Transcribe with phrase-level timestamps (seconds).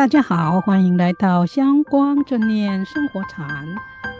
[0.00, 3.66] 大家好，欢迎来到香光正念生活禅，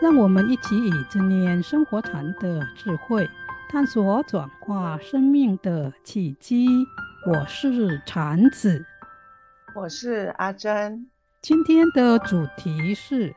[0.03, 3.27] 让我们一起以正念生活禅的智慧，
[3.67, 6.69] 探索转化生命的契机。
[7.27, 8.85] 我是禅子，
[9.75, 11.07] 我是阿珍。
[11.41, 13.35] 今天的主题是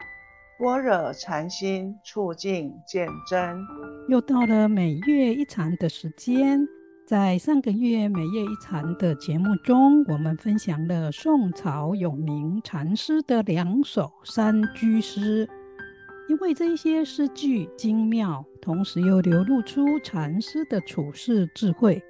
[0.60, 3.66] 般若禅心促进见真。
[4.10, 6.68] 又到了每月一禅的时间。
[7.06, 15.46] 在上个月每月一禅的节目中，我们分享了宋朝有名禅师的两首山居诗，
[16.30, 22.02] 因为这些诗句精妙，同时又流露出禅师的处世智慧。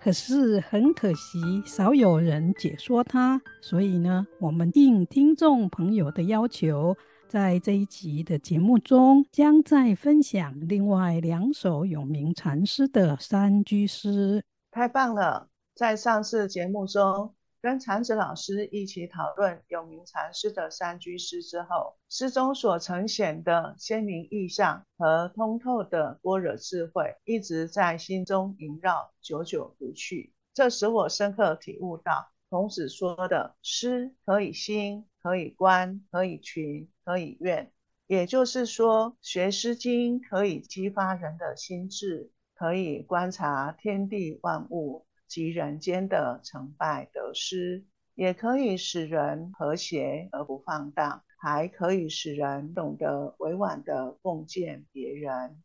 [0.00, 6.96] 可是很可惜，少有人解说它，所以呢，我们应听众朋友的要求，
[7.28, 14.42] 在这一集的节目中，将再分享另外两首有名禅师的三居诗。
[14.70, 15.50] 太棒了！
[15.74, 30.32] 在上次节目中，跟禅子老师一起讨论有名禅师的三居诗之后，诗中所呈现的鲜明意象和通透的般若智慧，一直在心中萦绕，久久不去。
[30.54, 37.70] 这使我深刻体悟到，孔子说的“诗可以兴，可以观，可以群，可以怨”，
[38.08, 55.62] 也就是说，学《诗经》可以激发人的心智，可以观察天地万物及人间的成败得失，也可以使人和谐而不放荡，还可以使人懂得委婉的奉献别人。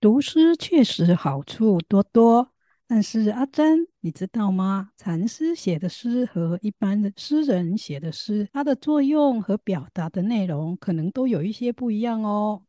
[0.00, 2.53] 读诗确实好处多多。
[2.86, 4.90] 但是阿珍，你知道吗？
[4.96, 12.62] 禅师写的诗和一般的诗人写的诗，它的作用和表达的内容可能都有一些不一样哦。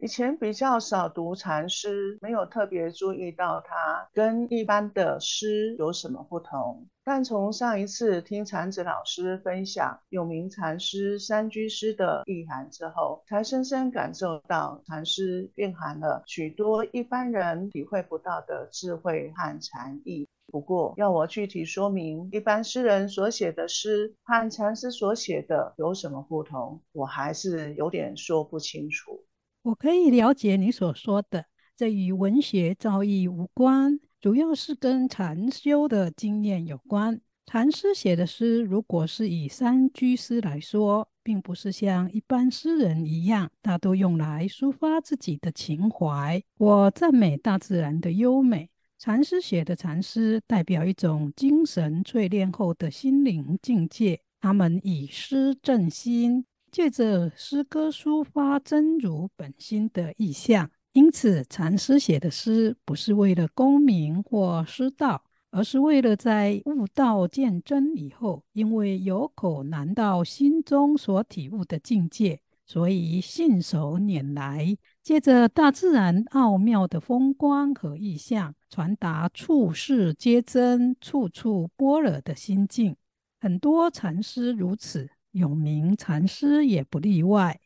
[0.00, 6.86] 以前比较少读禅诗，没有特别注意到它跟一般的诗有什么不同。
[7.02, 20.28] 但从上一次听禅子老师分享有名禅师三居诗的意涵之后，才深深感受到禅诗蕴含了许多一般人体会不到的智慧和禅意。
[20.46, 29.24] 不过，要我具体说明一般诗人所写的诗和禅师所写的有什么不同，我还是有点说不清楚。
[29.68, 31.44] 我可以了解你所说的，
[31.76, 37.20] 这与文学造诣无关，主要是跟禅修的经验有关。
[37.44, 48.70] 禅师写的诗，如果是以三居诗来说，并不是像一般诗人一样，大都用来抒发自己的情怀，我赞美大自然的优美。
[48.98, 56.46] 禅师写的禅诗，代表一种精神淬炼后的心灵境界，他们以诗正心。
[56.70, 82.96] 借着诗歌抒发真如本心的意象，因此禅师写的诗不是为了功名或师道，而是为了在悟道见真以后，因为有口难到心中所体悟的境界，所以信手拈来，借着大自然奥妙的风光和意象，传达处世皆真、处处般若的心境。
[83.40, 85.08] 很多禅师如此。
[85.32, 87.60] 有名禅师也不例外。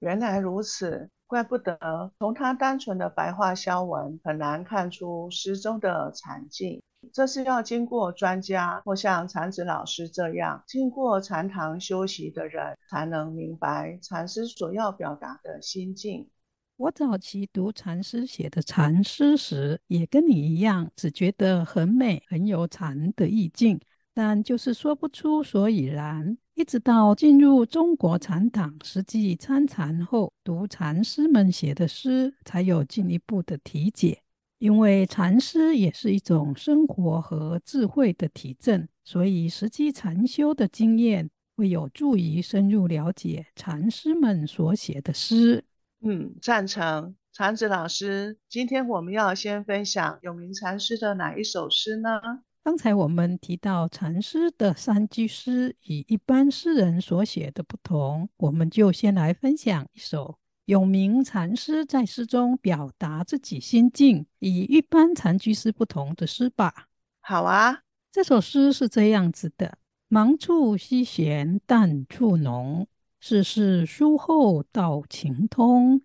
[0.00, 6.82] 原来如此，怪不得从他单纯的白话消文很难看出诗中的禅境。
[7.12, 16.28] 这是要经过专家或像禅子老师这样经过禅堂修习的人，才能明白禅师所要表达的心境。
[16.76, 23.78] 我早期读禅师写的禅诗时，也跟你一样，只觉得很美，很有禅的意境，
[24.14, 26.38] 但就是说不出所以然。
[26.54, 34.22] 一直到进入中国禅堂，实际参禅后，读禅师们写的诗，才有进一步的体解。
[34.58, 45.64] 因为禅师也是一种生活和智慧的体证，所以实际禅修的经验会有助于深入了解禅师们所写的诗。
[46.02, 47.16] 嗯，赞成。
[47.32, 52.20] 禅子老师，今天我们要先分享有名禅师的哪一首诗呢？
[52.64, 66.88] 刚才我们提到禅师的三居诗与一般诗人所写的不同，我们就先来分享一首永明禅师在诗中表达自己心境与一般禅居诗不同的诗吧。
[67.20, 69.76] 好啊，这首诗是这样子的：
[70.08, 72.88] 忙处溪闲淡处浓，
[73.20, 76.00] 世事疏后道情通。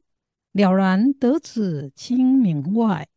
[0.51, 3.07] 了然得此清明外，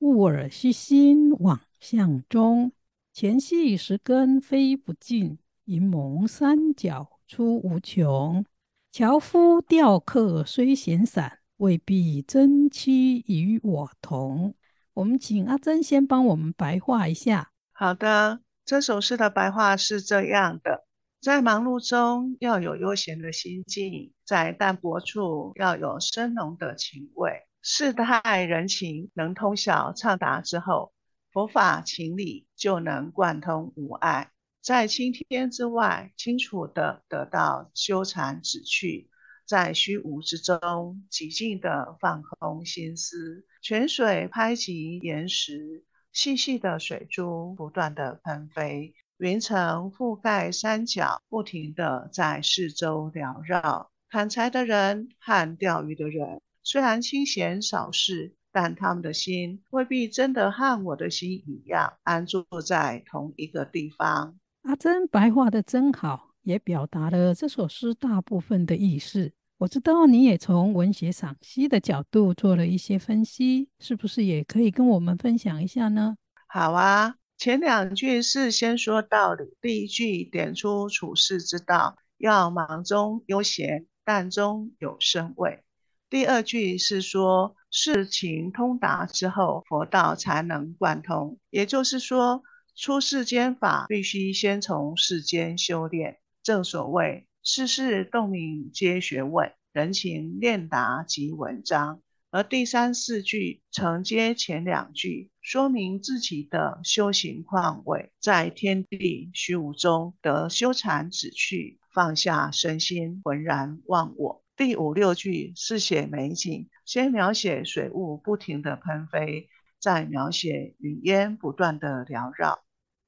[0.00, 2.72] 悟尔虚心往向中。
[3.20, 8.44] 前戏石根飞不尽，云蒙山脚出无穷。
[8.92, 14.54] 樵夫钓客虽闲散，未必真妻与我同。
[14.94, 17.50] 我们请阿珍先帮我们白话一下。
[17.72, 20.86] 好的，这首诗的白话是这样的：
[21.20, 27.32] 在忙碌中要有悠闲的心境，在淡泊处要有深浓的情味。
[27.62, 30.92] 世态人情能通晓畅达之后，
[31.38, 34.32] 佛法情理就能贯通无碍。
[34.60, 39.06] 在青天之外，清楚地得到修禅止趣；
[39.46, 43.46] 在虚无之中，寂静地放空心思。
[43.62, 48.96] 泉水拍击岩石，细细的水珠不断地喷飞。
[49.18, 53.92] 云层覆盖山脚，不停地在四周缭绕。
[54.10, 64.36] 砍柴的人和钓鱼的人，虽然清闲少事，但他们的心未必真的和我的心一样，安住在同一个地方。
[64.62, 69.30] 阿珍白话的真好，也表达了这首诗大部分的意思。
[69.58, 76.16] 我知道你也从文学赏析的角度做了一些分析，是不是也可以跟我们分享一下呢？
[76.48, 77.14] 好啊。
[77.36, 85.62] 前两句是先说道理，第一句点出处世之道，要忙中悠闲，淡中有深味。
[86.10, 91.38] 第二句是说事情通达之后，佛道才能贯通。
[91.50, 92.42] 也就是说，
[92.74, 96.18] 出世间法必须先从世间修炼。
[96.42, 102.00] 正所谓世事洞明皆学问，人情练达即文章。
[102.30, 114.42] 而第三四句承接前两句，说明自己的修行况味，在天地虚无中得修禅止趣，放下身心，浑然忘我。
[114.58, 122.58] 第五六句是写美景，先描写水雾不停地喷飞，再描写云烟不断地缭绕。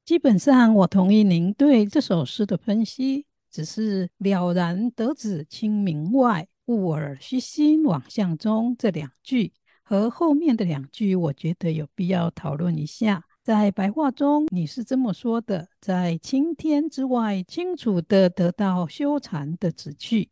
[0.04, 6.46] 基本上，我同意您对这首诗的分析，只是了然得子清明外。
[6.66, 9.52] 悟尔虚心往相中这两句
[9.82, 13.24] 和后面的两句，我觉得有必要讨论一下。
[13.42, 20.28] 在白话中，你是这么说的：在青天之外，清楚地得到修禅的旨趣；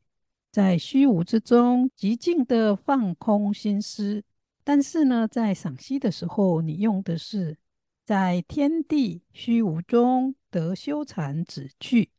[0.50, 4.24] 在虚无之中，极静的放空心思。
[4.64, 7.56] 但是呢，在赏析的时候，你用的是
[8.04, 12.10] 在天地虚无中得修禅止趣，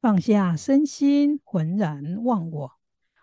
[0.00, 2.72] 放下身心，浑然忘我。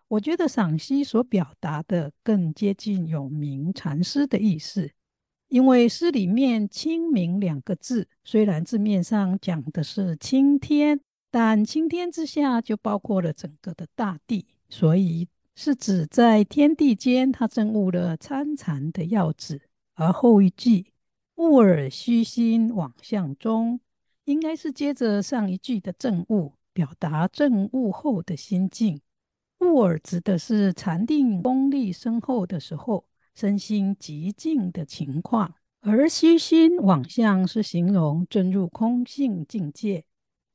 [0.09, 4.91] 我觉得赏析所表达的更接近永明禅师的意思，
[5.49, 10.99] 因为诗里面“清明”两个字，虽然字面上讲的是青天，
[11.31, 19.61] 但青天之下就包括了整个的大地，所以是指在天地间，他证悟了参禅的要旨。
[19.93, 20.93] 而后一句
[21.35, 23.79] “悟尔虚心往相中”，
[24.25, 29.01] 应该是接着上一句的证悟，表达证悟后的心境。
[29.59, 33.05] 悟尔指的是禅定功力深厚的时候，
[33.35, 35.49] 身心极静的情况；
[35.81, 40.05] 而虚心往相是形容证入空性境界，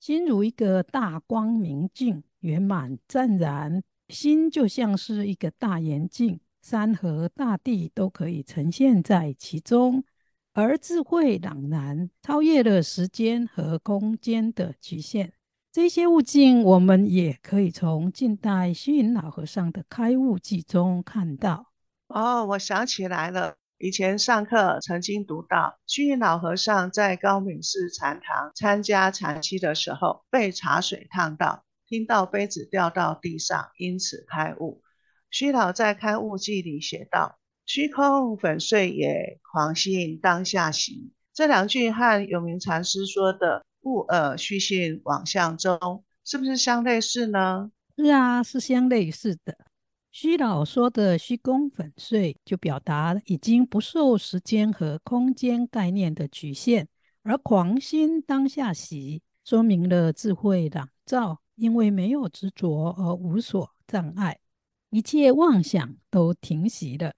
[0.04, 10.04] 心如一个大光明镜，圆满湛然，心就像是一个大圆镜，山河大地都可以呈现在其中，
[10.52, 15.32] 而智慧朗然，超越了时间和空间的局限。
[15.72, 21.72] 这些悟境，我们也可以从近代虚云老和尚的《开悟记》中看到。
[22.08, 34.82] 哦，我想起来了，以前上课曾经读到，虚云老和尚在高明寺禅堂参加禅七的时候，被茶水烫到，听到杯子掉到地上，因此开悟。
[35.31, 43.64] 虚老在《开悟记》里写道：“虚空粉碎也，狂心当下行。”这两句和永明禅师说的。
[43.84, 47.70] 悟尔虚心枉相中，是不是相类似呢？
[47.98, 49.54] 是啊，是相类似的。
[50.16, 56.84] 虚老说的虚空粉碎，就表达已经不受时间和空间概念的局限；
[57.24, 64.38] 而狂心当下习，说明了智慧朗照，因为没有执着而无所障碍，
[64.90, 67.12] 一切妄想都停息了。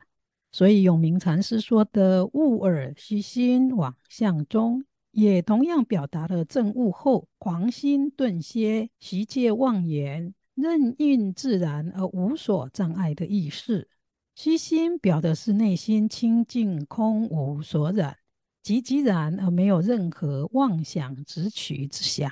[0.50, 4.82] 所以永明禅师说的悟尔虚心往相中。
[5.10, 13.88] 也同样表达了证悟后狂心顿歇、息界妄言、任运自然而无所障碍的意思。
[14.34, 18.16] 虚心表的是内心清净空无所染，
[18.64, 22.30] 寂寂然而没有任何妄想执取之想。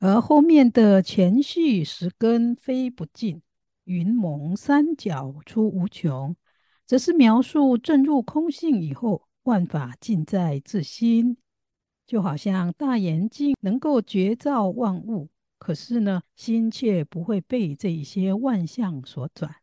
[0.00, 3.42] 而后面的泉续十根飞不尽，
[3.84, 6.34] 云蒙山脚出无穷，
[6.86, 11.36] 则是描述证入空性以后，万法尽在自心。
[12.06, 15.28] 就好像大圆镜能够觉照万物，
[15.68, 19.56] 可是呢，心却不会被这些万象所转。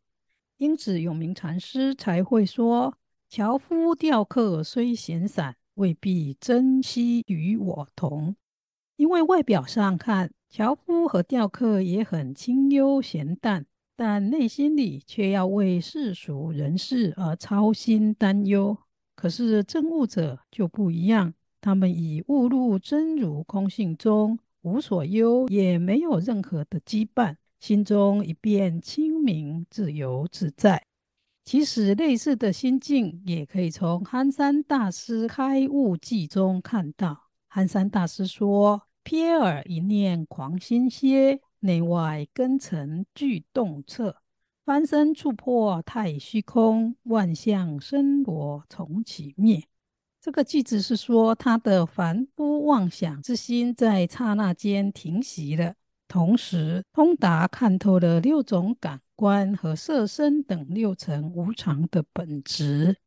[0.57, 2.95] 因此，永明禅师才会说
[3.27, 8.35] ：“樵夫钓客虽闲散，未必珍惜与我同。”
[8.97, 18.77] 因为外表上看，樵夫和钓客也很清幽闲淡，但内心里却要为世俗人事而操心担忧。
[19.15, 30.85] 可是证悟者就不一样，他们已悟入真如空性中，无所忧，也没有任何的羁绊，心中一片清明、自由自在。
[31.45, 37.29] 其实类似的心境，也可以从憨山大师开悟记中看到。
[37.47, 38.81] 憨山大师说。
[39.05, 44.15] 瞥尔一念狂心歇，内外根尘俱动彻。
[44.65, 49.61] 翻身触破太虚空，万象生罗从起灭。
[50.25, 55.75] 这个句子是说，他的凡夫妄想之心在刹那间停息了，
[56.07, 62.97] 同时通达看透了六种感官和色身等六层无常的本质。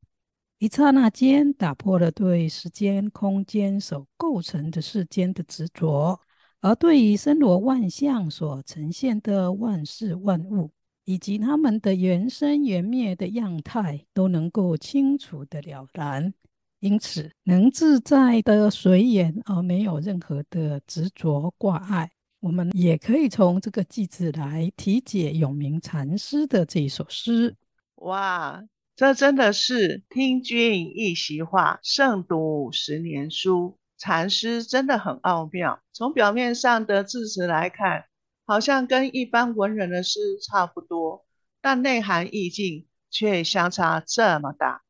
[0.59, 6.21] 一刹那间，打破了对时间、空间所构成的世间的执着，
[6.61, 10.71] 而对于森罗万象所呈现的万事万物，
[11.05, 16.33] 以及他们的原生原灭的样态，都能够清楚的了然。
[16.81, 22.11] 因此，能自在的随缘，而没有任何的执着挂碍。
[22.41, 27.57] 我们也可以从这个句子来体解永明禅师的这一首诗。
[27.97, 28.65] 哇！
[28.95, 33.77] 这真的是听君一席话，胜读十年书。
[33.97, 35.81] 禅诗真的很奥妙。
[35.93, 38.05] 从表面上的字词来看，
[38.45, 41.25] 好像跟一般文人的诗差不多，
[41.61, 44.83] 但内涵意境却相差这么大。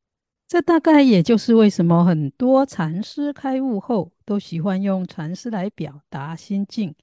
[0.49, 6.95] 这大概也就是为什么很多禅师开悟后都喜欢用禅诗来表达心境，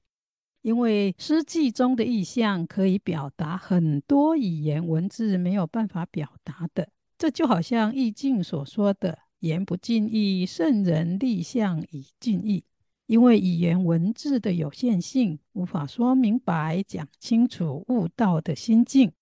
[0.62, 6.88] 因为诗句中的意象可以表达很多语言文字没有办法表达的。
[7.16, 12.64] 这就好像《易经》所说的“言不尽意，圣人立象以尽意”。
[13.06, 19.12] 因为语言文字的有限性，无法说明白、讲清楚悟道的心境，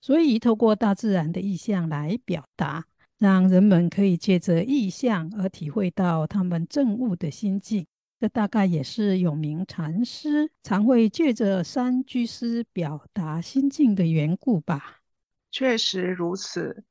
[0.00, 2.84] 所以透过大自然的意象来表达，
[3.18, 7.86] 让人们可以借着意象而体会到他们证悟的心境。
[8.20, 15.02] 这大概也是有名禅师常会借着三居诗表达心境的缘故吧。
[15.50, 16.84] 确实如此。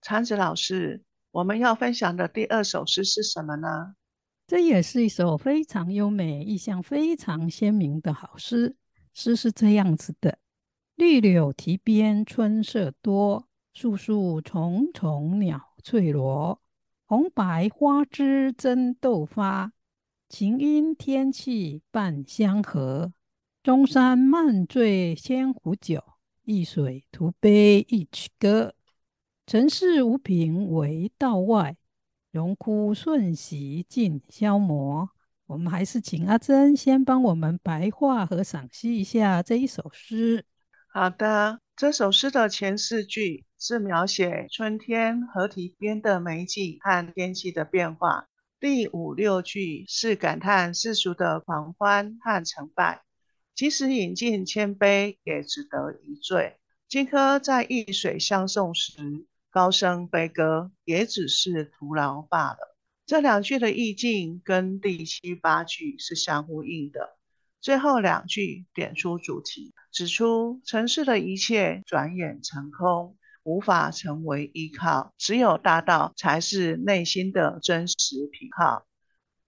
[0.00, 3.96] 禅子老师，我们要分享的第二首诗是什么呢？
[4.46, 8.76] 这也是一首非常优美、意象非常鲜明的好诗。
[9.12, 10.38] 诗是这样子的：
[10.94, 16.60] 绿柳堤边春色多，树树丛丛鸟翠罗。
[17.06, 19.72] 红白花枝争斗发，
[20.28, 23.12] 晴阴天气伴相和。
[23.62, 26.02] 中山漫醉千壶酒，
[26.44, 28.74] 一水徒悲一曲歌。
[29.46, 31.76] 尘世无凭唯道外，
[32.30, 35.08] 荣枯瞬息尽消磨。
[35.46, 40.44] 我们还是请阿珍先帮我们白话和赏析一下这一首诗。
[40.92, 48.26] 好的，这首诗的前四句是描写春天河堤边的美景和天气的变化，
[48.58, 53.04] 第五六句是感叹世俗的狂欢和成败，
[53.54, 56.56] 即使饮尽千杯，也只得一醉。
[56.88, 62.76] 荆轲在易水相送时，高声悲歌，也只是徒劳罢了。
[63.06, 67.17] 这两句的意境跟第七八句是相呼应的。
[67.60, 78.86] 最后两句点出主题，指出城市的一切转眼成空，无法成为依靠，只有大道才是内心的真实凭靠。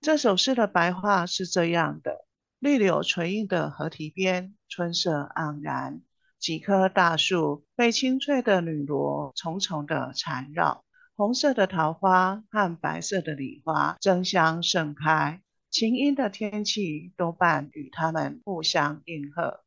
[0.01, 2.25] 这首诗的白话是这样的：
[2.59, 6.01] 绿柳垂荫的河堤边，春色盎然。
[6.39, 19.65] 几棵大树被青翠的绿萝重重的缠绕，红色的桃花和白色的李花争相盛开，晴阴的天气多半与他们互相应和。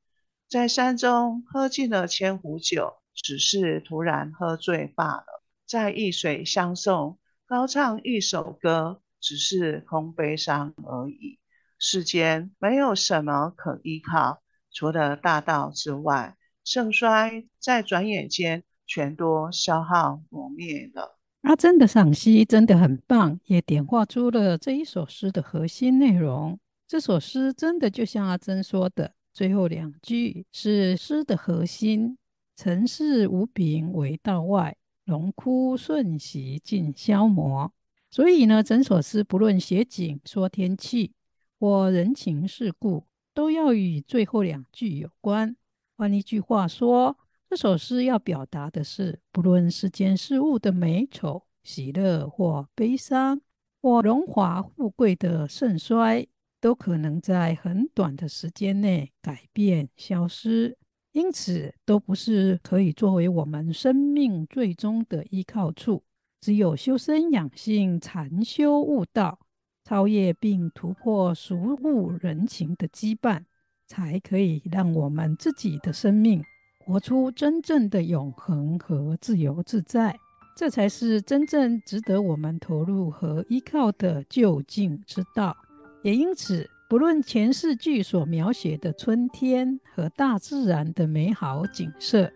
[0.50, 11.40] 在山中喝尽了千壶酒，只是突然喝醉罢了；在易水相送，高唱一首歌，只是空悲伤而已。
[11.80, 16.38] 世间没有什么可依靠，除了大道之外。
[16.66, 21.20] 盛衰在转眼间全都消耗磨灭了。
[21.44, 26.58] 阿珍的赏析真的很棒，也点画出了这一首诗的核心内容。
[26.88, 32.18] 这首诗真的就像阿珍说的，最后两句是诗的核心
[32.56, 37.74] ：“尘世无凭唯道外，荣枯瞬息尽消磨。”
[38.10, 41.12] 所以呢，整首诗不论写景、说天气
[41.60, 45.58] 或人情世故，都要与最后两句有关。
[45.98, 47.18] 换一句话说，
[47.54, 53.40] 这首诗要表达的是，不论世间事物的美丑、喜乐或悲伤，
[53.80, 56.28] 或荣华富贵的盛衰，
[56.60, 60.76] 都可能在很短的时间内改变消失，
[61.12, 66.04] 因此都不是可以作为我们生命最终的依靠处。
[66.42, 69.38] 只有修身养性、禅修悟道，
[69.86, 73.44] 超越并突破俗物人情的羁绊，
[73.86, 76.44] 才可以让我们自己的生命
[76.86, 80.20] 活出真正的永恒和自由自在。
[80.56, 85.58] 这才是真正值得我们投入和依靠的究竟之道。
[86.04, 92.32] 也因此，不论前四句所描写的春天和大自然的美好景色，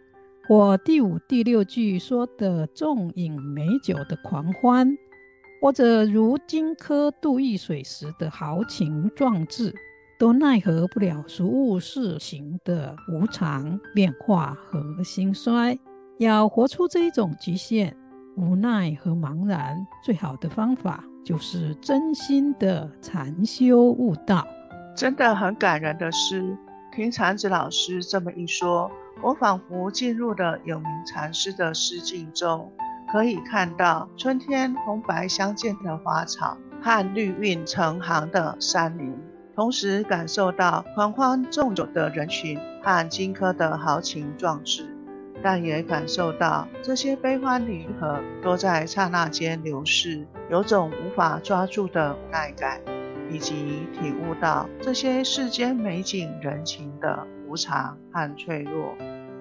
[0.48, 4.98] 或第五、第六句说的纵饮美酒的狂欢，
[5.62, 9.75] 或者如荆轲渡易水时的豪情壮志，
[10.20, 15.78] 都奈何不了俗物世情的无常变化和兴衰。
[16.18, 17.96] 要活出这一种极限、
[18.36, 24.48] 无奈和茫然，最好的方法就是真心的禅修悟道。
[24.96, 26.58] 真的很感人的是，
[26.92, 28.90] 听禅子老师这么一说。
[29.22, 32.72] 我仿佛进入了有名禅师的诗境中，
[33.12, 39.12] 可以看到春天红白相间的花草和绿韵成行的山林，
[39.58, 44.88] 同时感受到狂欢纵酒的人群和荆轲的豪情壮志，
[45.42, 52.80] 但也感受到这些悲欢离合都在刹那间流逝，有种无法抓住的无奈感，
[53.32, 58.96] 以及体悟到这些世间美景人情的无常和脆弱。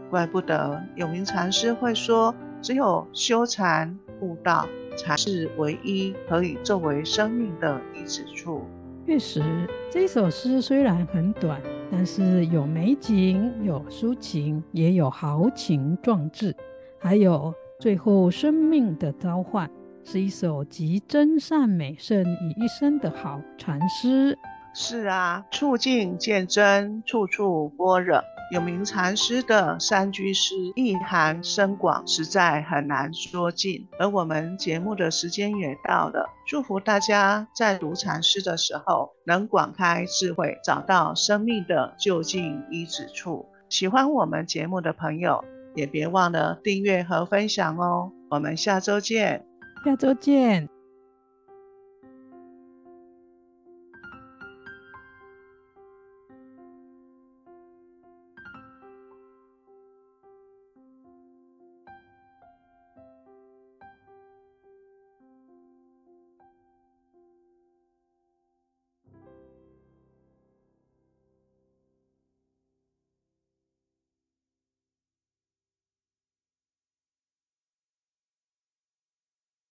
[0.09, 8.65] 怪不得永明禅师会说，只有修禅悟道，才是唯一可以作为生命的依止处。
[9.07, 9.41] 确实，
[9.89, 16.53] 这首诗虽然很短，但是有美景，有抒情，也有豪情壮志，
[16.99, 19.71] 还有最后生命的召唤，
[20.03, 24.37] 是一首集真善美胜于一身的好禅诗。
[24.75, 28.21] 是啊，处境见真，处处般若。
[28.53, 33.89] 有名禅师的三居诗意涵深广，实在很难说尽。
[33.99, 43.47] 而我们节目的时间也到了，祝福大家在读禅诗的时候能广开智慧，找到生命的究竟依止处。
[43.69, 48.13] 喜欢我们节目的朋友，也别忘了订阅和分享哦。
[48.31, 49.45] 我们下周见，
[49.85, 50.76] 下周见。